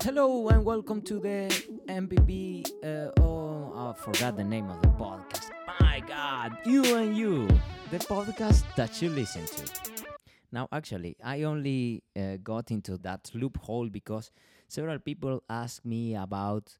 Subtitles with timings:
[0.00, 1.48] Hello and welcome to the
[1.88, 2.64] MPP.
[2.84, 5.50] Uh, oh, I forgot the name of the podcast.
[5.80, 7.48] My God, you and you,
[7.90, 10.04] the podcast that you listen to.
[10.52, 14.30] Now, actually, I only uh, got into that loophole because
[14.68, 16.78] several people asked me about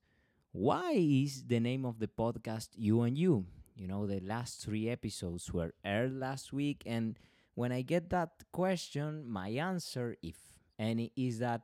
[0.52, 3.46] why is the name of the podcast You and You.
[3.74, 7.18] You know, the last three episodes were aired last week, and
[7.56, 10.36] when I get that question, my answer, if
[10.78, 11.62] any, is that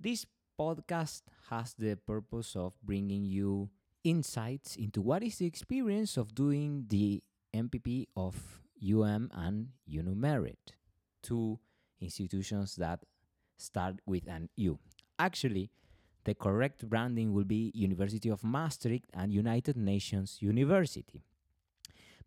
[0.00, 0.26] this
[0.58, 3.70] podcast has the purpose of bringing you
[4.02, 7.22] insights into what is the experience of doing the
[7.54, 10.74] MPP of UM and UNU-MERIT,
[11.22, 11.58] two
[12.00, 13.00] institutions that
[13.56, 14.78] start with an U.
[15.18, 15.70] Actually,
[16.24, 21.22] the correct branding will be University of Maastricht and United Nations University.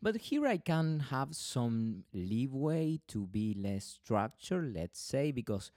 [0.02, 5.72] But here I can have some leeway to be less structured, let's say, because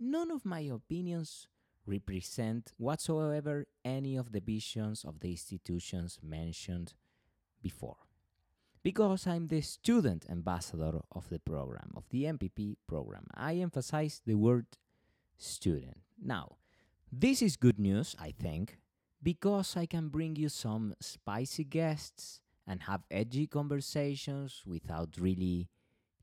[0.00, 1.46] none of my opinions
[1.86, 6.94] represent whatsoever any of the visions of the institutions mentioned
[7.62, 7.96] before.
[8.82, 14.36] Because I'm the student ambassador of the program, of the MPP program, I emphasize the
[14.36, 14.66] word
[15.38, 15.98] student.
[16.22, 16.56] Now,
[17.10, 18.78] this is good news, I think,
[19.22, 25.68] because I can bring you some spicy guests and have edgy conversations without really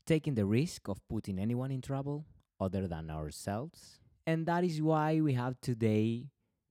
[0.06, 2.26] taking the risk of putting anyone in trouble
[2.60, 4.00] other than ourselves.
[4.26, 6.28] And that is why we have today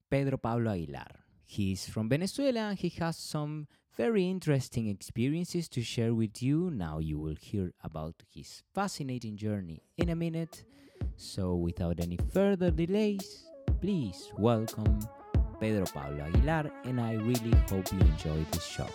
[0.10, 1.08] Pedro Pablo Aguilar.
[1.46, 6.72] He's from Venezuela and he has some very interesting experiences to share with you.
[6.72, 10.64] Now you will hear about his fascinating journey in a minute.
[11.16, 13.44] So without any further delays,
[13.82, 15.00] please welcome
[15.60, 18.88] Pedro Pablo Aguilar and I really hope you enjoy this show.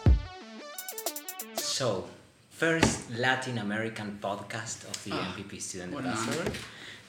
[1.54, 2.06] So,
[2.50, 6.50] first Latin American podcast of the Ah, MPP Student what Ambassador.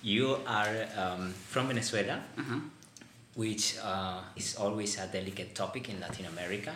[0.01, 2.59] You are um, from Venezuela, Uh-huh.
[3.35, 6.71] which uh, is always a delicate topic in Latin America,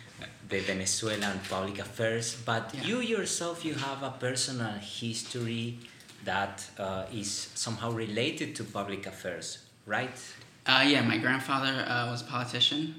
[0.48, 2.36] the Venezuelan public affairs.
[2.44, 2.84] But Yeah.
[2.84, 5.78] you yourself, you have a personal history
[6.24, 10.18] that uh, is somehow related to public affairs, right?
[10.66, 12.96] Uh, yeah, my grandfather uh, was a politician.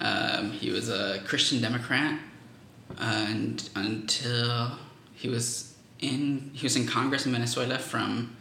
[0.00, 2.18] Um, he was a Christian Democrat,
[2.98, 4.72] and until
[5.14, 8.35] he was in he was in Congress in Venezuela from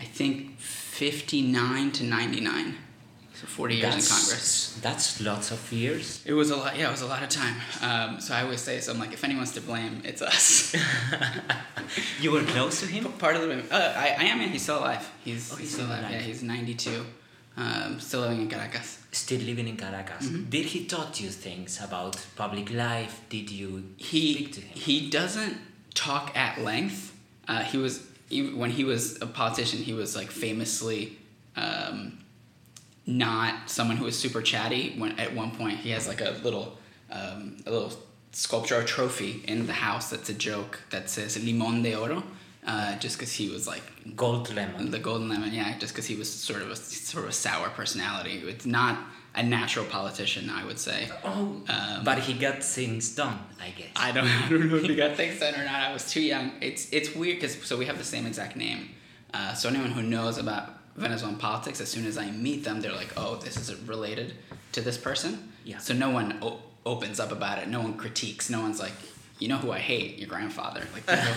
[0.00, 2.76] I think fifty nine to ninety nine,
[3.34, 4.78] so forty years in Congress.
[4.82, 6.22] That's lots of years.
[6.24, 6.76] It was a lot.
[6.78, 7.56] Yeah, it was a lot of time.
[7.82, 10.74] Um, so I always say, so I'm like, if anyone's to blame, it's us.
[12.20, 13.04] you were close to him?
[13.12, 14.40] Part of the uh, I, I am.
[14.40, 15.08] Yeah, he's still alive.
[15.24, 16.10] He's, Oh, he's still still alive.
[16.12, 17.04] Yeah, he's ninety two.
[17.56, 18.98] Um, still living in Caracas.
[19.12, 20.26] Still living in Caracas.
[20.26, 20.48] Mm-hmm.
[20.50, 23.22] Did he taught you things about public life?
[23.28, 24.78] Did you he speak to him?
[24.78, 25.56] he doesn't
[25.94, 27.14] talk at length.
[27.48, 29.80] Uh, he was he, when he was a politician.
[29.80, 31.18] He was like famously
[31.56, 32.18] um,
[33.06, 34.94] not someone who was super chatty.
[34.96, 36.78] When at one point he has like a little
[37.10, 37.92] um, a little
[38.32, 42.22] sculpture or trophy in the house that's a joke that says limón de oro.
[42.66, 43.82] Uh, just because he was like
[44.14, 44.90] Gold lemon.
[44.90, 47.70] the golden lemon, yeah, just because he was sort of a sort of a sour
[47.70, 48.42] personality.
[48.46, 48.98] It's not
[49.34, 51.08] a natural politician, I would say.
[51.24, 53.88] Oh, Um, but he got things done, I guess.
[53.96, 55.74] I don't, I don't know if he got things done or not.
[55.88, 56.52] I was too young.
[56.60, 58.90] It's it's weird because so we have the same exact name.
[59.32, 60.64] Uh, so anyone who knows about
[60.96, 64.34] Venezuelan politics, as soon as I meet them, they're like, "Oh, this is related
[64.72, 65.78] to this person." Yeah.
[65.78, 67.68] So no one o- opens up about it.
[67.68, 68.50] No one critiques.
[68.50, 68.92] No one's like,
[69.40, 70.18] "You know who I hate?
[70.20, 71.34] Your grandfather." Like people,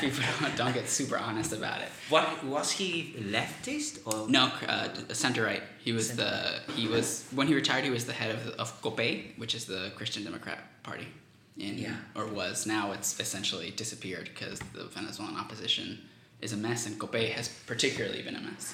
[0.04, 1.90] people don't, don't get super honest about it.
[2.08, 2.88] what was he
[3.36, 4.88] leftist or No, uh,
[5.24, 5.62] center right.
[5.86, 6.32] He was the
[6.78, 7.06] he was
[7.38, 7.84] when he retired.
[7.84, 9.12] He was the head of of COPEI,
[9.42, 10.58] which is the Christian Democrat
[10.88, 11.08] Party,
[11.66, 11.96] in Yeah.
[12.18, 15.86] or was now it's essentially disappeared because the Venezuelan opposition
[16.44, 18.64] is a mess, and COPEI has particularly been a mess.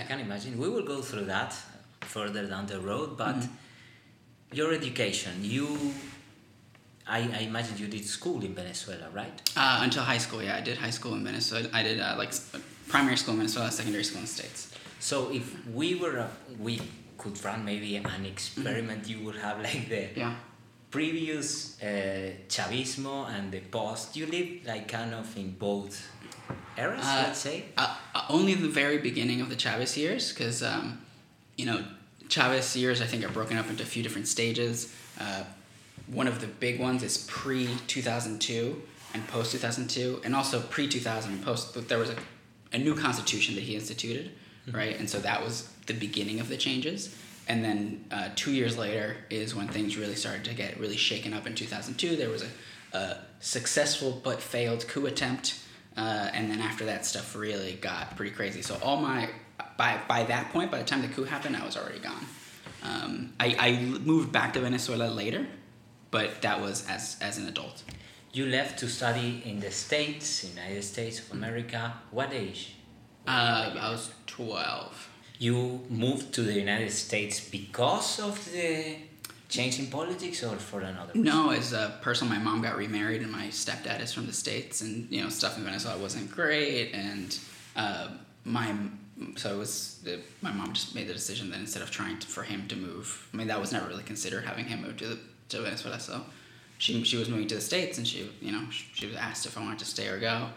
[0.00, 0.52] I can imagine.
[0.64, 1.52] We will go through that
[2.14, 4.56] further down the road, but Mm-hmm.
[4.60, 5.66] your education, you,
[7.12, 9.36] I, I imagine you did school in Venezuela, right?
[9.54, 11.68] Uh, until high school, yeah, I did high school in Venezuela.
[11.72, 12.32] I did uh, like
[12.88, 14.60] primary school in Venezuela, secondary school in the states.
[14.98, 16.28] So if we were, a,
[16.58, 16.80] we
[17.18, 20.34] could run maybe an experiment, you would have like the Yeah.
[20.90, 21.86] previous uh,
[22.48, 24.16] Chavismo and the post.
[24.16, 25.94] You lived like kind of in both
[26.78, 27.56] eras, Uh, let's say.
[27.76, 30.98] Uh, uh, only the very beginning of the Chavez years, because um,
[31.58, 31.80] you know,
[32.28, 34.76] Chavez years I think are broken up into a few different stages.
[35.20, 35.44] Uh,
[36.06, 38.82] one of the big ones is pre two thousand two
[39.14, 41.88] and post two thousand two, and also pre two thousand and post.
[41.88, 42.16] There was a,
[42.72, 44.30] a new constitution that he instituted,
[44.70, 44.98] right?
[44.98, 47.14] And so that was the beginning of the changes.
[47.48, 51.34] And then uh, two years later is when things really started to get really shaken
[51.34, 52.16] up in 2002.
[52.16, 55.58] There was a, a successful but failed coup attempt.
[55.96, 58.62] Uh, and then after that, stuff really got pretty crazy.
[58.62, 59.28] So all my
[59.76, 62.24] by by that point, by the time the coup happened, I was already gone.
[62.82, 65.46] Um, I, I moved back to Venezuela later,
[66.12, 67.82] but that was as as an adult.
[68.32, 71.82] You left to study in the States, United States of America.
[72.12, 72.76] What age?
[73.26, 75.08] Uh, I was twelve.
[75.38, 78.96] You moved to the United States because of the
[79.48, 81.24] change in politics or for another reason?
[81.24, 84.80] No, as a person, my mom got remarried, and my stepdad is from the states,
[84.82, 87.38] and you know stuff in Venezuela wasn't great, and
[87.76, 88.08] uh,
[88.44, 88.74] my
[89.36, 92.26] so it was the, my mom just made the decision that instead of trying to,
[92.26, 95.08] for him to move, I mean that was never really considered having him move to
[95.08, 95.18] the,
[95.52, 96.22] to Venezuela, so
[96.78, 99.56] she she was moving to the states, and she you know she was asked if
[99.56, 100.48] I wanted to stay or go.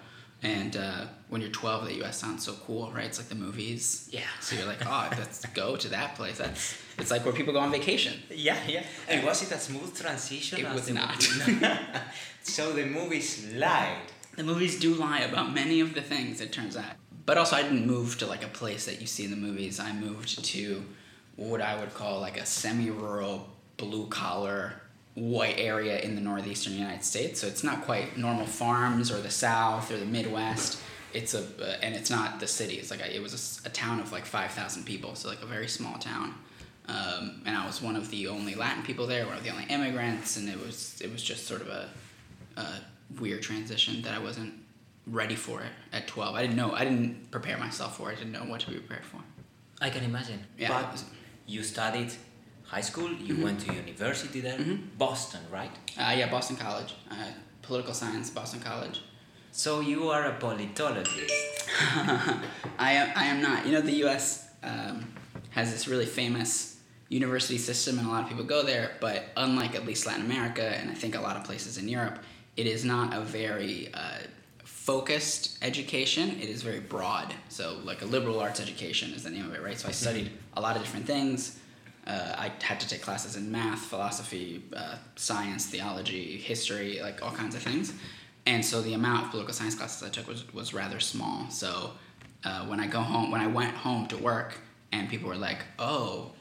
[0.44, 2.20] And uh, when you're 12, the U.S.
[2.20, 3.06] sounds so cool, right?
[3.06, 4.10] It's like the movies.
[4.12, 4.22] Yeah.
[4.42, 6.38] So you're like, oh, let's go to that place.
[6.38, 8.14] That's it's like where people go on vacation.
[8.30, 8.84] Yeah, yeah.
[9.08, 10.60] And was it a smooth transition?
[10.60, 11.22] It was not.
[12.44, 13.98] so the movies lied.
[14.36, 16.94] The movies do lie about many of the things, it turns out.
[17.26, 19.80] But also, I didn't move to like a place that you see in the movies.
[19.80, 20.84] I moved to
[21.38, 24.74] what I would call like a semi rural, blue collar,
[25.16, 27.40] white area in the northeastern United States.
[27.40, 30.82] So it's not quite normal farms or the South or the Midwest.
[31.14, 32.76] It's a, uh, and it's not the city.
[32.76, 35.70] It's like a, it was a town of like 5,000 people, so like a very
[35.70, 36.36] small town.
[36.88, 39.64] Um, and I was one of the only Latin people there, one of the only
[39.66, 41.90] immigrants, and it was it was just sort of a,
[42.58, 42.68] a
[43.20, 44.54] weird transition that I wasn't
[45.08, 46.36] ready for it at 12.
[46.36, 48.16] I didn't know, I didn't prepare myself for it.
[48.16, 49.18] I didn't know what to be prepared for.
[49.82, 50.44] I can imagine.
[50.58, 51.04] Yeah, But
[51.48, 52.12] you studied
[52.76, 53.44] high school, you Mhm.
[53.48, 54.78] went to university there, Mhm.
[54.98, 55.72] Boston, right?
[55.98, 57.16] Uh, yeah, Boston College, uh,
[57.62, 58.98] political science, Boston College.
[59.52, 61.32] So you are a politologist.
[62.88, 63.66] I am, I am not.
[63.66, 64.26] You know, the U.S.
[64.62, 64.96] Um,
[65.52, 66.76] has this really famous
[67.08, 68.88] university system, and a lot of people go there.
[69.00, 72.18] But unlike at least Latin America, and I think a lot of places in Europe,
[72.58, 74.20] it is not a very uh,
[74.66, 76.26] focused education.
[76.44, 77.34] It is very broad.
[77.48, 79.80] So, like a liberal arts education is the name of it, right?
[79.80, 81.58] So I studied a lot of different things.
[82.08, 87.32] Uh, I had to take classes in math, philosophy, uh, science, theology, history, like all
[87.32, 87.94] kinds of things.
[88.46, 91.50] And so the amount of political science classes I took was, was rather small.
[91.50, 91.92] So
[92.44, 94.60] uh, when I go home, when I went home to work,
[94.92, 96.32] and people were like, "Oh,"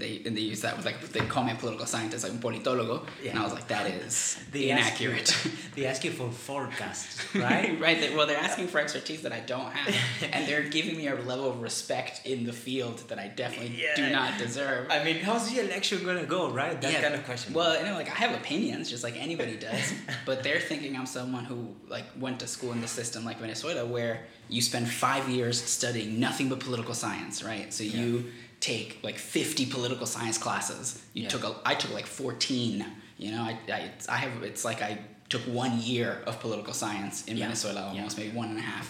[0.00, 2.38] they and they use that with like they call me a political scientist, like un
[2.40, 6.30] politólogo, and I was like, "That is They ask inaccurate." you- they ask you for
[6.30, 7.78] forecasts, right?
[7.80, 7.98] right.
[8.00, 9.94] They, well, they're asking for expertise that I don't have,
[10.32, 14.10] and they're giving me a level of respect in the field that I definitely do
[14.10, 14.88] not deserve.
[14.90, 16.80] I mean, how's the election gonna go, right?
[16.80, 17.52] That Yeah, kind of question.
[17.54, 19.92] Well, you know, like I have opinions, just like anybody does.
[20.26, 23.84] but they're thinking I'm someone who like went to school in the system like Venezuela,
[23.86, 27.72] where you spend five years studying nothing but political science, right?
[27.72, 28.30] So you
[28.64, 30.84] take like 50 political science classes.
[31.12, 31.28] You Yeah.
[31.34, 32.84] took a, I took like 14.
[33.18, 34.92] You know, I, I, I have it's like I
[35.28, 37.44] took one year of political science in Yeah.
[37.46, 38.00] Venezuela, Yeah.
[38.00, 38.86] almost maybe one and a half.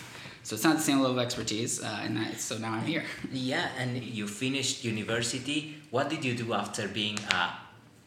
[0.47, 3.05] So it's not the same level of expertise, uh, and that, so now I'm here.
[3.53, 5.59] Yeah, and you finished university.
[5.91, 7.43] What did you do after being a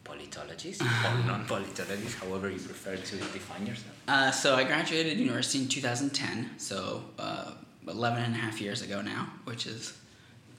[0.08, 3.94] politologist or non-politologist, however you prefer to define yourself?
[4.06, 6.76] Uh, so I graduated university in 2010, so
[7.18, 7.50] uh,
[7.88, 9.82] 11 and a half years ago now, which is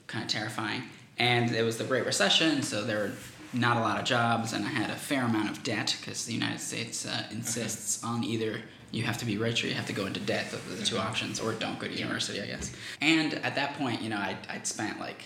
[0.06, 0.82] kind of terrifying.
[1.20, 3.12] And it was the Great Recession, so there were
[3.52, 6.32] not a lot of jobs, and I had a fair amount of debt because the
[6.32, 9.92] United States uh, insists on either you have to be rich or you have to
[9.92, 10.50] go into debt.
[10.50, 12.72] Those are the two options, or don't go to university, I guess.
[13.02, 15.24] And at that point, you know, I'd, I'd spent like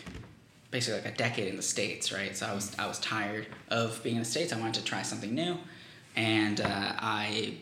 [0.73, 2.37] basically like a decade in the states, right?
[2.37, 4.53] So I was I was tired of being in the states.
[4.53, 5.57] I wanted to try something new,
[6.17, 7.55] and uh, I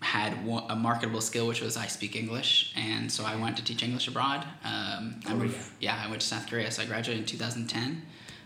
[0.00, 3.64] had one, a marketable skill, which was I speak English, and so I went to
[3.64, 4.44] teach English abroad.
[4.64, 5.66] Um, I moved, Korea.
[5.80, 8.02] yeah, I went to South Korea, so I graduated in 2010.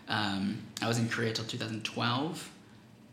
[0.08, 2.50] Um, I was in Korea till 2012,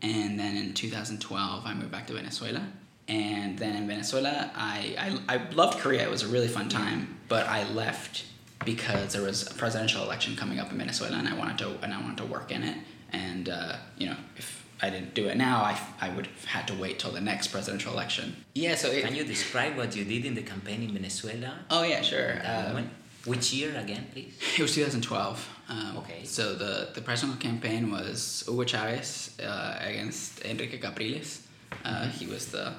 [0.02, 2.66] and then in 2012 I moved back to Venezuela.
[3.08, 6.02] And then in Venezuela, I, I, I loved Korea.
[6.02, 8.24] It was a really fun time, but I left
[8.64, 11.92] because there was a presidential election coming up in Venezuela, and I wanted to and
[11.92, 12.76] I wanted to work in it.
[13.12, 16.68] And uh, you know, if I didn't do it now, I, I would have had
[16.68, 18.34] to wait till the next presidential election.
[18.54, 18.74] Yeah.
[18.76, 21.52] So it, Can you describe what you did in the campaign in Venezuela?
[21.70, 22.40] Oh yeah, sure.
[22.44, 22.90] Um.
[23.26, 24.32] Which year again, please?
[24.58, 25.48] It was 2012.
[25.68, 26.24] Um, Okay.
[26.24, 31.42] So the, the presidential campaign was Hugo Chavez uh, against Enrique Capriles.
[31.84, 32.72] Uh, He was the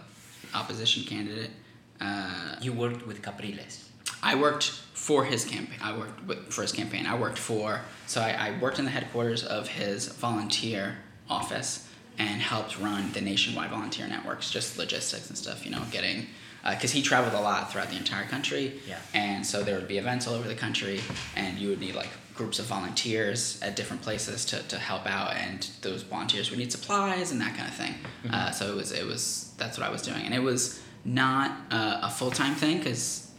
[0.55, 1.51] opposition candidate.
[1.99, 3.89] Uh, You worked with Capriles.
[4.23, 5.79] I worked for his campaign.
[5.81, 7.05] I worked with, for his campaign.
[7.05, 10.97] I worked for so I, I worked in the headquarters of his volunteer
[11.29, 11.87] office
[12.21, 15.65] and helped run the nationwide volunteer networks, just logistics and stuff.
[15.65, 16.27] You know, getting
[16.69, 18.79] because he traveled a lot throughout the entire country.
[18.87, 18.99] Yeah.
[19.15, 21.01] And so there would be events all over the country,
[21.35, 25.35] and you would need like groups of volunteers at different places to, to help out,
[25.35, 27.95] and those volunteers would need supplies and that kind of thing.
[28.31, 31.51] Uh, so it was it was that's what I was doing, and it was not
[31.71, 33.31] uh, a full time thing because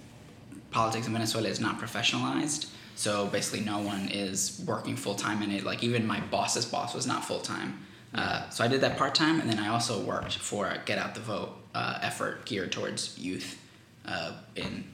[0.73, 2.69] politics in Venezuela is not professionalized.
[2.97, 5.62] So basically, no one is working full time in it.
[5.62, 7.79] Like even my boss's boss was not full time.
[8.14, 10.99] Uh, so I did that part time, and then I also worked for a Get
[10.99, 13.59] Out the Vote uh, effort geared towards youth
[14.07, 14.85] uh, in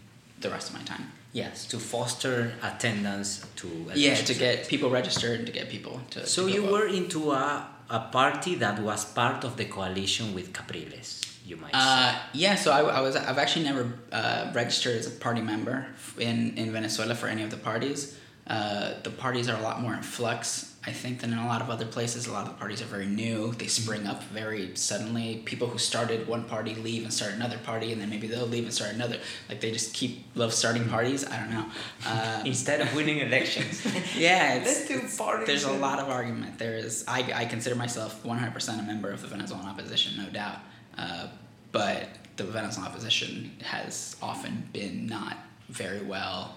[0.41, 1.13] the rest of my time.
[1.33, 6.27] Yes, to foster attendance to Yeah, to get people registered and to get people to.
[6.27, 6.73] So to you vote.
[6.73, 11.73] were into a, a party that was part of the coalition with Capriles, you might
[11.75, 15.87] Uh, yeah, so I, I was I've actually never uh, registered as a party member
[16.19, 18.17] in, in Venezuela for any of the parties.
[18.47, 21.61] Uh, the parties are a lot more in flux, I think, than in a lot
[21.61, 22.29] of other places.
[22.29, 23.53] A lot of the parties are very new.
[23.53, 25.43] They spring up very suddenly.
[25.45, 28.65] People who started one party leave and start another party, and then maybe they'll leave
[28.65, 29.19] and start another.
[29.49, 31.27] Like they just keep love starting parties.
[31.27, 31.67] I don't know.
[32.07, 32.49] Uh, say.
[32.49, 33.85] Instead of winning elections.
[34.17, 36.59] yeah, it's, Let's do it's- parties there's a lot of argument.
[36.59, 37.05] There is.
[37.09, 40.59] I, I consider myself 100% a member of the Venezuelan opposition, no doubt.
[40.97, 41.27] Uh,
[41.73, 45.37] but the Venezuelan opposition has often been not
[45.69, 46.57] very well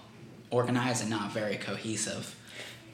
[0.50, 2.36] organized and not very cohesive.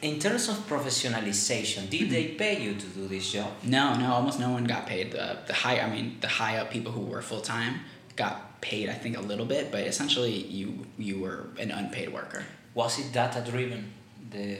[0.00, 3.50] In terms of professionalization, did they pay you to do this job?
[3.64, 5.10] No, no, almost no one got paid.
[5.10, 7.80] The the high, I mean, the high up people who were full time
[8.14, 8.88] got paid.
[8.88, 12.44] I think a little bit, but essentially you you were an unpaid worker.
[12.74, 13.92] Was it data driven?
[14.30, 14.58] The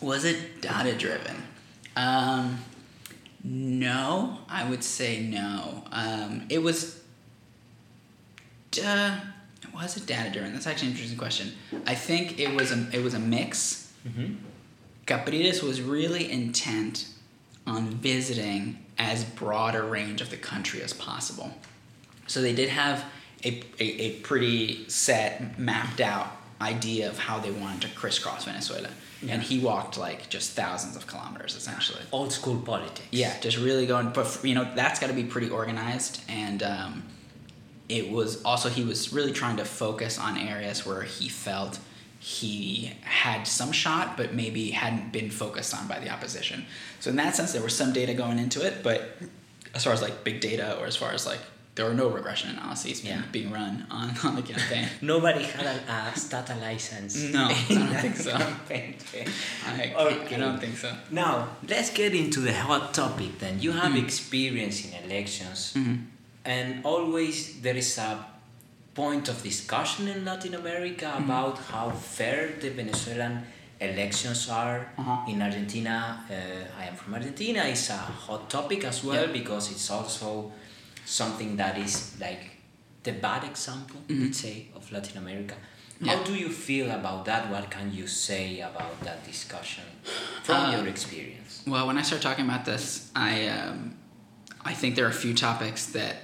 [0.00, 1.36] Was it data driven?
[1.96, 2.58] Um,
[3.42, 5.82] no, I would say no.
[5.90, 7.00] Um, it was.
[8.84, 9.18] Uh,
[9.74, 10.52] was it data driven?
[10.52, 11.52] That's actually an interesting question.
[11.86, 13.83] I think it was a it was a mix.
[14.06, 14.36] Mhm.
[15.06, 17.06] Capriles was really intent
[17.66, 21.52] on visiting as broad a range of the country as possible.
[22.26, 23.04] So they did have
[23.44, 26.28] a, a, a pretty set, mapped out
[26.60, 28.88] idea of how they wanted to crisscross Venezuela.
[29.22, 29.34] Yeah.
[29.34, 32.00] And he walked like just thousands of kilometers essentially.
[32.12, 33.08] old school politics.
[33.10, 36.22] Yeah, just really going, but you know, that's got to be pretty organized.
[36.28, 37.02] And um,
[37.88, 41.78] it was also, he was really trying to focus on areas where he felt
[42.24, 46.64] he had some shot, but maybe hadn't been focused on by the opposition.
[47.00, 49.00] So in that sense, there was some data going into it, but
[49.74, 51.40] as far as like big data or as far as like,
[51.74, 53.22] there were no regression analyses being, Yeah.
[53.30, 54.88] being run on, on the campaign.
[55.02, 55.76] Nobody had a,
[56.14, 57.14] a stata license.
[57.30, 58.30] No, I don't think so.
[58.30, 58.94] campaign.
[59.66, 60.36] I, Okay.
[60.36, 60.90] I don't think so.
[61.10, 63.60] Now, let's get into the hot topic then.
[63.60, 64.02] You have Mhm.
[64.04, 66.06] experience in elections, Mhm.
[66.46, 68.24] and always there is a
[68.94, 73.44] point of discussion in Latin America about how fair the Venezuelan
[73.80, 74.92] elections are.
[74.98, 75.30] Uh-huh.
[75.30, 79.32] In Argentina, uh, I am from Argentina, it's a hot topic as well Yeah.
[79.32, 80.52] because it's also
[81.04, 82.42] something that is like
[83.02, 84.22] the bad example, Mhm.
[84.24, 85.54] let's say, of Latin America.
[86.00, 86.16] Yeah.
[86.16, 87.50] How do you feel about that?
[87.50, 89.84] What can you say about that discussion
[90.42, 91.62] from Uh, your experience?
[91.66, 93.96] Well, when I start talking about this, I um,
[94.64, 96.16] I think there are a few topics that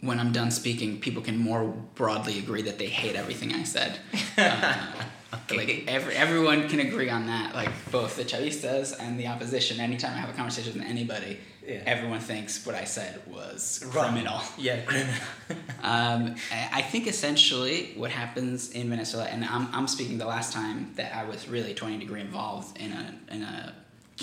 [0.00, 3.98] when I'm done speaking, people can more broadly agree that they hate everything I said.
[4.36, 4.76] Uh,
[5.34, 5.56] Okay.
[5.56, 7.54] Like every, everyone can agree on that.
[7.54, 9.80] Like both the Chavistas and the opposition.
[9.80, 11.82] Anytime I have a conversation with anybody, Yeah.
[11.84, 14.12] everyone thinks what I said was Wrong.
[14.12, 14.40] criminal.
[14.56, 15.14] Yeah, criminal.
[15.82, 20.52] Um, I I think essentially what happens in Venezuela, and I'm, I'm speaking the last
[20.52, 23.74] time that I was really 20 degree involved in a in a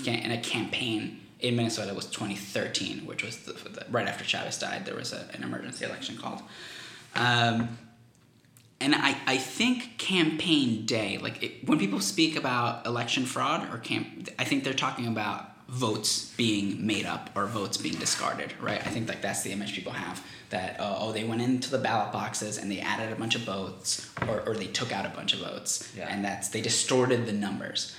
[0.08, 4.86] in a campaign in Venezuela was 2013, which was the, the, right after Chavez died.
[4.86, 6.42] There was a, an emergency election called.
[7.16, 7.78] Um,
[8.80, 13.78] and I, I think campaign day, like it, when people speak about election fraud or
[13.78, 18.86] camp, I think they're talking about votes being made up or votes being discarded, right?
[18.86, 21.78] I think like that's the image people have that uh, oh they went into the
[21.78, 25.10] ballot boxes and they added a bunch of votes or, or they took out a
[25.10, 26.08] bunch of votes Yeah.
[26.10, 27.96] and that's they distorted the numbers,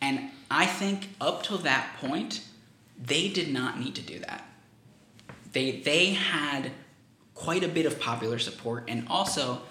[0.00, 2.42] and I think up till that point
[2.98, 4.44] they did not need to do that.
[5.52, 6.70] They they had
[7.34, 9.62] quite a bit of popular support and also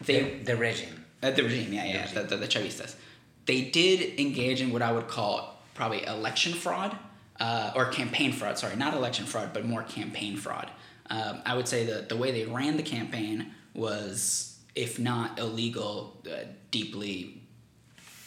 [0.00, 1.04] they the, the regime.
[1.22, 2.94] uh, the regime, yeah, yeah, the, the, the Chavistas.
[3.46, 6.96] They did engage in what I would call probably election fraud
[7.40, 8.58] uh, or campaign fraud.
[8.58, 10.70] Sorry, not election fraud, but more campaign fraud.
[11.10, 16.22] Um, I would say that the way they ran the campaign was, if not illegal,
[16.26, 17.42] uh, deeply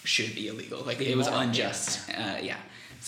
[0.03, 0.84] should be illegal.
[0.84, 2.10] Like it was unjust.
[2.10, 2.57] Uh, yeah.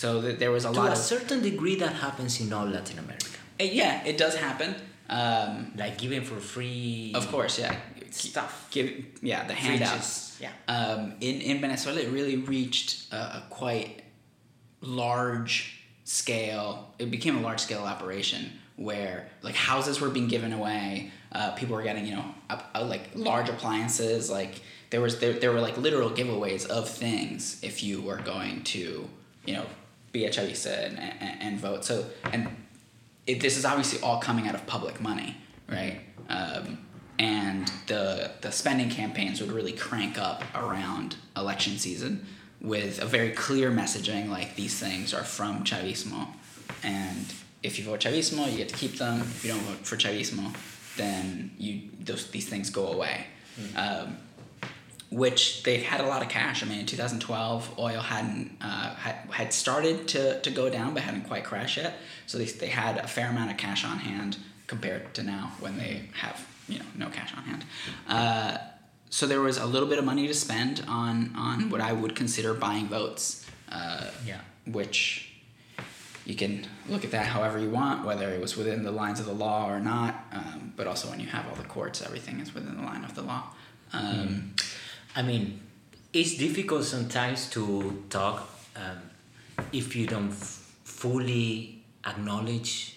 [0.00, 2.66] So th- there was a To lot a of certain degree, that happens in all
[2.76, 3.38] Latin America.
[3.60, 4.70] Uh, yeah, it does happen.
[5.20, 5.52] Um,
[5.82, 7.12] Like giving for free.
[7.20, 7.74] of course, yeah.
[8.10, 8.52] Stuff.
[8.74, 8.88] Give
[9.30, 10.10] yeah the handouts.
[10.44, 10.52] yeah.
[10.74, 13.92] Um, in in Venezuela, it really reached a, a quite
[14.80, 16.68] large scale.
[16.98, 18.42] It became a large scale operation
[18.76, 21.10] where like houses were being given away.
[21.32, 24.30] Uh, people were getting you know up, uh, like large appliances.
[24.30, 24.54] Like
[24.90, 29.08] there was there, there were like literal giveaways of things if you were going to
[29.46, 29.66] you know
[30.12, 31.84] be a chavista and, and, and vote.
[31.84, 32.48] So and
[33.26, 35.36] it, this is obviously all coming out of public money,
[35.68, 36.00] right?
[36.28, 36.86] Um,
[37.18, 42.26] and the the spending campaigns would really crank up around election season
[42.60, 46.28] with a very clear messaging like these things are from Chavismo,
[46.82, 47.26] and
[47.62, 49.20] if you vote Chavismo, you get to keep them.
[49.20, 50.54] If you don't vote for Chavismo,
[50.96, 53.26] then you those these things go away.
[53.76, 54.16] Um,
[55.10, 56.62] which they had a lot of cash.
[56.62, 61.02] I mean, in 2012, oil hadn't uh, had, had started to, to go down, but
[61.02, 61.94] hadn't quite crashed yet.
[62.26, 64.36] So they, they had a fair amount of cash on hand
[64.68, 67.64] compared to now when they have you know no cash on hand.
[68.08, 68.58] Uh,
[69.10, 72.14] so there was a little bit of money to spend on on what I would
[72.14, 73.44] consider buying votes.
[73.70, 74.40] Uh, Yeah.
[74.66, 75.26] Which
[76.24, 79.26] you can look at that however you want, whether it was within the lines of
[79.26, 80.14] the law or not.
[80.32, 83.16] Um, but also when you have all the courts, everything is within the line of
[83.16, 83.44] the law.
[83.92, 84.54] Um,
[85.16, 85.60] I mean,
[86.12, 88.98] it's difficult sometimes to talk um,
[89.72, 92.96] if you don't f- fully acknowledge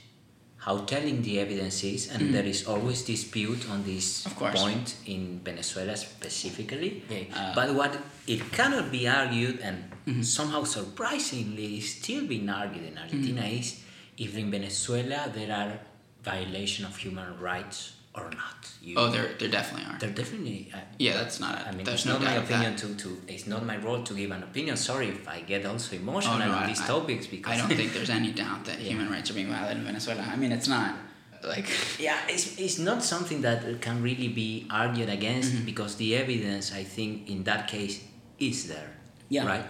[0.58, 4.26] how telling the evidence is, and there is always dispute on this.
[4.26, 4.62] Of course.
[4.62, 7.04] point in Venezuela specifically.
[7.36, 10.22] Uh, but what it cannot be argued, and Mm-hmm.
[10.22, 13.60] somehow surprisingly is still being argued in Argentina, Mm-hmm.
[13.60, 13.82] is
[14.18, 15.80] if in Venezuela there are
[16.24, 18.60] violation of human rights or not.
[18.82, 19.98] You, oh, there there definitely are.
[20.00, 20.70] there definitely.
[20.74, 21.54] Uh, Yeah, that's not.
[21.60, 24.04] A, I mean, there's it's no not my opinion to, to it's not my role
[24.04, 24.76] to give an opinion.
[24.78, 27.58] Sorry if I get also emotional Oh, no, on I- these I- topics because I
[27.58, 28.90] don't think there's any doubt that Yeah.
[28.92, 30.22] human rights are being violated in Venezuela.
[30.34, 30.96] I mean, it's not
[31.44, 31.68] like
[32.00, 35.66] yeah, it's, it's not something that can really be argued against Mm-hmm.
[35.66, 37.96] because the evidence I think in that case
[38.40, 38.90] is there.
[39.30, 39.46] Yeah.
[39.48, 39.66] Right.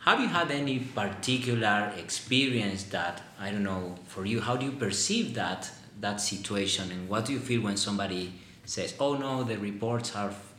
[0.00, 4.40] Have you had any particular experience that I don't know for you?
[4.42, 5.70] How do you perceive that
[6.00, 8.32] that situation, and what do you feel when somebody
[8.64, 10.54] says, "Oh no, the reports are f-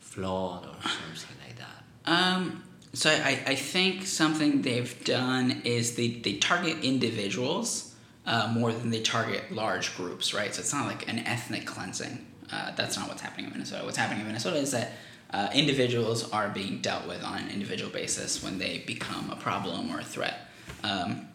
[0.00, 2.10] flawed" or something like that?
[2.10, 7.94] Um, so I, I think something they've done is they, they target individuals
[8.26, 10.54] uh, more than they target large groups, right?
[10.54, 12.26] So it's not like an ethnic cleansing.
[12.50, 13.84] Uh, that's not what's happening in Venezuela.
[13.84, 14.92] What's happening in Venezuela is that
[15.30, 19.90] uh, individuals are being dealt with on an individual basis when they become a problem
[19.90, 20.40] or a threat.
[20.82, 21.28] Um,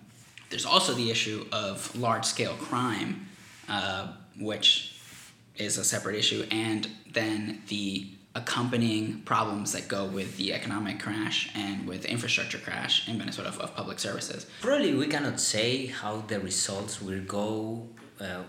[0.49, 3.27] there's also the issue of large scale crime,
[3.69, 4.95] uh, which
[5.57, 11.51] is a separate issue, and then the accompanying problems that go with the economic crash
[11.55, 14.47] and with the infrastructure crash in Venezuela of, of public services.
[14.61, 17.87] Probably we cannot say how the results will go
[18.19, 18.41] uh,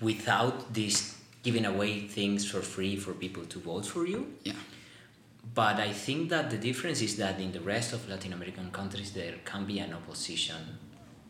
[0.00, 4.26] without this giving away things for free for people to vote for you.
[4.42, 4.54] Yeah.
[5.54, 9.12] But I think that the difference is that in the rest of Latin American countries
[9.12, 10.78] there can be an opposition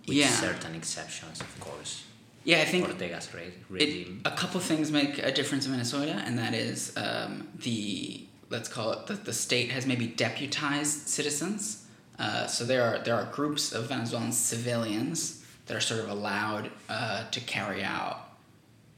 [0.07, 0.31] with Yeah.
[0.31, 2.05] certain exceptions, of course.
[2.47, 6.39] Yeah, I think Ortega's re- it, a couple things make a difference in Venezuela, and
[6.39, 11.85] that is um, the let's call it the, the state has maybe deputized citizens.
[12.21, 16.71] Uh, so there are there are groups of Venezuelan civilians that are sort of allowed
[16.89, 18.29] uh, to carry out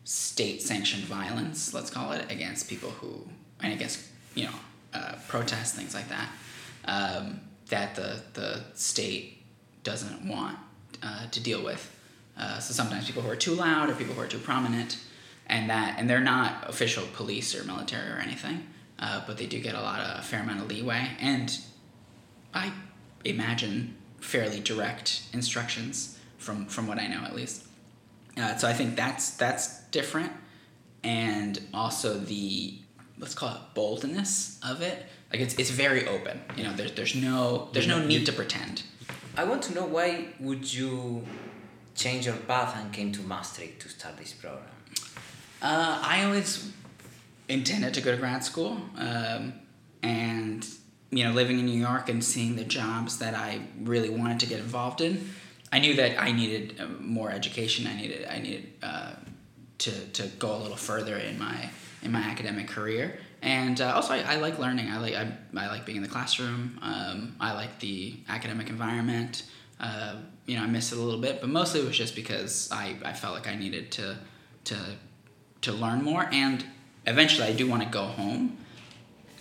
[0.04, 3.26] state sanctioned violence, let's call it, against people who
[3.62, 4.00] and against
[4.34, 4.54] you know
[4.92, 6.28] uh, protests things like that
[6.84, 9.42] um, that the the state
[9.84, 10.58] doesn't want
[11.02, 11.94] uh, to deal with.
[12.38, 14.98] Uh, so sometimes people who are too loud or people who are too prominent,
[15.46, 18.66] and that and they're not official police or military or anything,
[18.98, 21.58] uh, but they do get a lot of a fair amount of leeway and
[22.54, 22.72] I
[23.24, 27.64] imagine fairly direct instructions from from what I know at least.
[28.36, 30.32] Uh, so I think that's that's different,
[31.02, 32.78] and also the
[33.18, 35.06] let's call it boldness of it.
[35.32, 36.40] Like it's it's very open.
[36.56, 38.82] You know, there's there's no there's no need to pretend.
[39.36, 41.24] I want to know why would you
[41.98, 44.64] change your path and came to Maastricht to start this program?
[45.60, 46.70] Uh, I always
[47.48, 49.52] intended to go to grad school, um,
[50.02, 50.66] and
[51.10, 54.46] you know, living in New York and seeing the jobs that I really wanted to
[54.46, 55.30] get involved in,
[55.72, 57.86] I knew that I needed uh, more education.
[57.86, 59.14] I needed I needed uh,
[59.78, 61.70] to to go a little further in my
[62.02, 64.88] in my academic career, and uh, also I, I like learning.
[64.88, 66.78] I like I, I like being in the classroom.
[66.80, 69.42] Um, I like the academic environment.
[69.80, 72.68] Uh, you know, I miss it a little bit, but mostly it was just because
[72.72, 74.18] I, I felt like I needed to
[74.64, 74.76] to
[75.60, 76.64] to learn more, and
[77.06, 78.56] eventually I do want to go home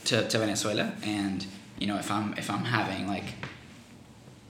[0.05, 1.45] to, to Venezuela, and
[1.79, 3.25] you know if I'm if I'm having like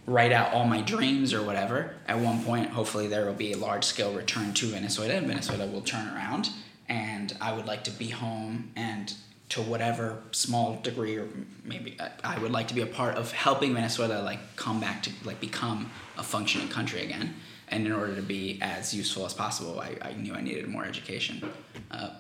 [0.06, 3.58] write out all my dreams or whatever, at one point hopefully there will be a
[3.58, 6.50] large scale return to Venezuela, and Venezuela will turn around,
[6.89, 9.13] and I would like to be home and
[9.50, 11.28] to whatever small degree or
[11.64, 15.04] maybe uh, I would like to be a part of helping Venezuela like come back
[15.04, 17.36] to like become a functioning country again.
[17.70, 20.86] And in order to be as useful as possible, I, I knew I needed more
[20.86, 21.50] education,
[21.92, 22.12] uh,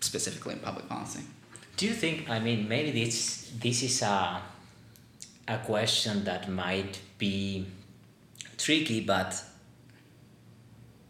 [0.00, 1.20] specifically in public policy.
[1.76, 2.30] Do you think?
[2.30, 4.40] I mean, maybe this this is a
[5.48, 7.66] a question that might be
[8.56, 9.42] tricky, but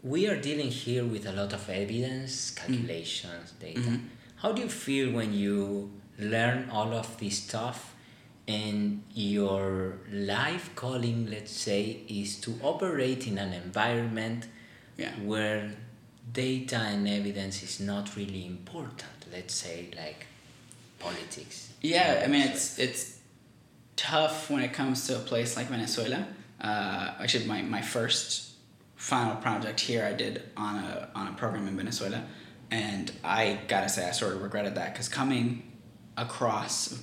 [0.03, 3.79] we are dealing here with a lot of evidence, calculations, data.
[3.79, 3.99] Mhm.
[4.37, 7.95] How do you feel when you learn all of this stuff
[8.47, 14.45] and your life calling, let's say, is to operate in an environment
[14.97, 15.11] Yeah.
[15.23, 15.71] where
[16.31, 19.03] data and evidence is not really important?
[19.31, 20.27] Let's say, like
[20.99, 21.71] politics.
[21.81, 23.17] Yeah, I mean it's it's
[23.95, 26.27] tough when it comes to a place like Venezuela.
[26.61, 28.51] Uh, actually, my, my first
[28.95, 32.23] final project here I did on a on a program in Venezuela,
[32.71, 35.71] and I gotta say I sort of regretted that because coming
[36.17, 37.01] across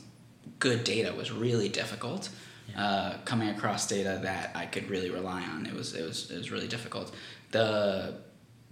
[0.58, 2.28] good data was really difficult.
[2.76, 6.38] Uh, coming across data that I could really rely on, it was it was it
[6.38, 7.14] was really difficult.
[7.50, 8.14] The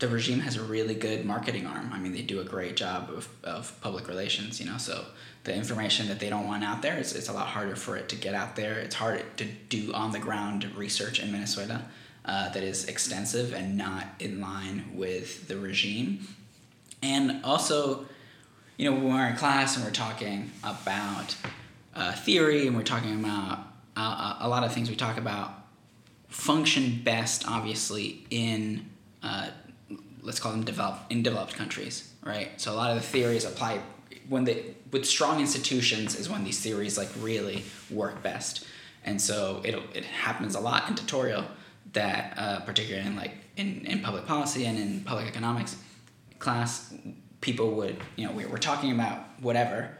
[0.00, 1.92] the regime has a really good marketing arm.
[1.92, 5.04] I mean, they do a great job of, of public relations, you know, so
[5.44, 8.08] the information that they don't want out there, it's, it's a lot harder for it
[8.08, 8.78] to get out there.
[8.78, 11.84] It's hard to do on the ground research in Venezuela
[12.24, 16.26] uh, that is extensive and not in line with the regime.
[17.02, 18.06] And also,
[18.76, 21.36] you know, when we're in class and we're talking about
[21.94, 23.58] uh, theory and we're talking about
[23.96, 25.54] uh, a lot of things we talk about
[26.28, 28.88] function best, obviously, in
[29.22, 29.50] uh,
[30.22, 32.60] let's call them developed in developed countries, right?
[32.60, 33.80] So a lot of the theories apply
[34.28, 38.66] when they with strong institutions is when these theories like really work best,
[39.04, 41.44] and so it it happens a lot in tutorial
[41.92, 45.76] that uh, particularly in like in, in public policy and in public economics
[46.40, 46.92] class
[47.40, 49.96] people would you know we were talking about whatever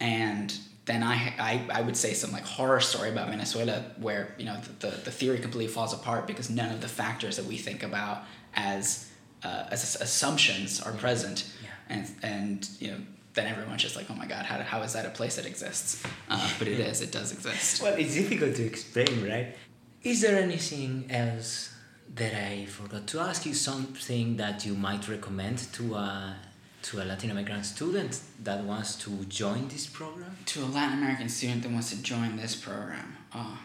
[0.00, 4.44] and then I, I, I would say some like horror story about Venezuela where you
[4.44, 7.56] know the, the, the theory completely falls apart because none of the factors that we
[7.56, 8.24] think about
[8.54, 9.08] as
[9.44, 11.52] uh, as assumptions are present.
[11.62, 11.68] Yeah.
[11.88, 12.98] and and you know
[13.34, 16.02] then everyone's just like oh my god how, how is that a place that exists?
[16.28, 17.80] Uh, but it is it does exist.
[17.82, 19.54] Well, it's difficult to explain, right?
[20.02, 21.71] Is there anything else
[22.14, 23.54] that I forgot to ask you?
[23.54, 26.36] Something that you might recommend to a
[26.82, 30.36] to a Latin American student that wants to join this program?
[30.46, 33.16] to a Latin American student that wants to join this program.
[33.34, 33.56] Oh,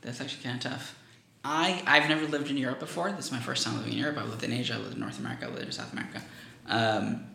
[0.00, 0.98] that's actually kind of tough.
[1.44, 3.10] I I've never lived in Europe before.
[3.12, 4.18] This is my first time living in Europe.
[4.18, 4.74] I lived in Asia.
[4.74, 5.46] I lived in North America.
[5.46, 6.22] I lived in South America.
[6.66, 7.26] Um,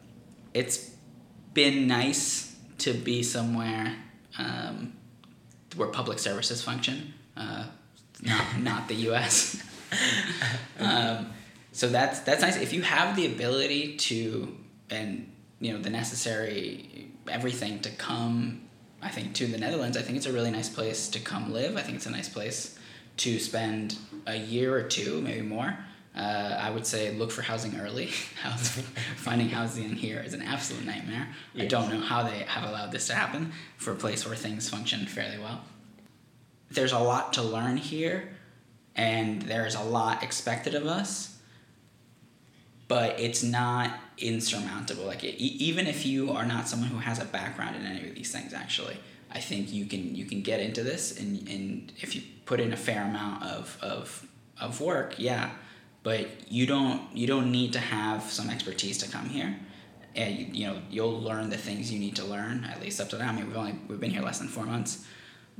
[0.53, 0.91] it's
[1.53, 3.95] been nice to be somewhere
[4.37, 4.93] um,
[5.75, 7.65] where public services function, uh,
[8.21, 9.63] not not the U.S.
[10.79, 11.31] um,
[11.71, 12.57] so that's that's nice.
[12.57, 14.55] If you have the ability to
[14.89, 18.61] and you know the necessary everything to come,
[19.01, 19.97] I think to the Netherlands.
[19.97, 21.77] I think it's a really nice place to come live.
[21.77, 22.77] I think it's a nice place
[23.17, 25.77] to spend a year or two, maybe more.
[26.15, 28.07] Uh, I would say look for housing early.
[28.41, 28.83] Housing,
[29.15, 31.29] finding housing here is an absolute nightmare.
[31.57, 34.67] I don't know how they have allowed this to happen for a place where things
[34.67, 35.61] function fairly well.
[36.69, 38.29] There's a lot to learn here,
[38.95, 41.37] and there's a lot expected of us,
[42.87, 45.05] but it's not insurmountable.
[45.05, 48.15] Like e- even if you are not someone who has a background in any of
[48.15, 48.97] these things, actually,
[49.33, 52.73] I think you can you can get into this, and, and if you put in
[52.73, 54.27] a fair amount of, of
[54.59, 55.51] of work, yeah,
[56.03, 59.57] but you don't you don't need to have some expertise to come here.
[60.13, 63.09] And you, you know you'll learn the things you need to learn at least up
[63.09, 63.29] to now.
[63.29, 65.05] I mean we've only we've been here less than four months,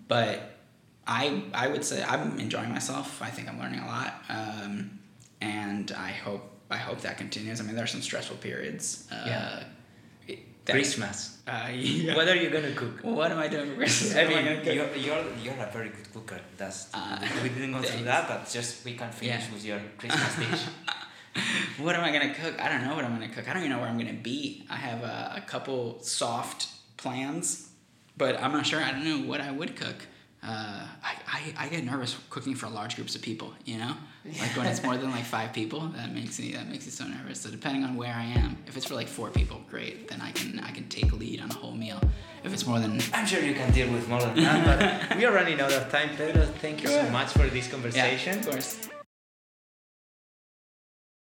[0.09, 0.57] but
[1.07, 3.21] I I would say I'm enjoying myself.
[3.21, 4.99] I think I'm learning a lot, um,
[5.41, 7.59] and I hope I hope that continues.
[7.59, 9.07] I mean there are some stressful periods.
[9.11, 9.63] Uh, Yeah.
[10.65, 11.39] that- Christmas.
[11.47, 12.15] Uh, yeah.
[12.15, 12.95] What are you gonna cook?
[13.03, 14.15] What am I doing for Christmas?
[14.15, 16.39] I mean, you're, you're, you're a very good cooker.
[16.55, 19.53] That's Uh, we didn't go through that, but just we can finish Yeah.
[19.53, 20.63] with your Christmas dish.
[21.79, 22.61] what am I gonna cook?
[22.61, 23.47] I don't know what I'm gonna cook.
[23.49, 24.63] I don't even know where I'm gonna be.
[24.69, 27.69] I have a, a couple soft plans,
[28.15, 28.79] but I'm not sure.
[28.81, 30.05] I don't know what I would cook.
[30.43, 33.53] Uh, I, I, I get nervous cooking for large groups of people.
[33.65, 33.93] You know,
[34.25, 37.05] like when it's more than like five people, that makes me that makes me so
[37.05, 37.41] nervous.
[37.41, 40.07] So depending on where I am, if it's for like four people, great.
[40.07, 41.99] Then I can I can take lead on a whole meal.
[42.43, 45.25] If it's more than I'm sure you can deal with more than that, but we
[45.25, 46.15] are running out of time.
[46.15, 48.39] Pedro, thank you so much for this yeah, conversation.
[48.39, 48.89] of course.